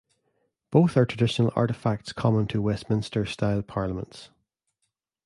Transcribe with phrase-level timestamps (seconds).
[0.71, 4.31] Both are traditional artifacts common to Westminster style parliaments.